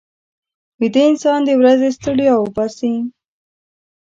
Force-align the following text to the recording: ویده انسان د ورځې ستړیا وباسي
ویده 0.79 1.01
انسان 1.09 1.39
د 1.45 1.49
ورځې 1.59 1.89
ستړیا 1.97 2.33
وباسي 2.37 2.93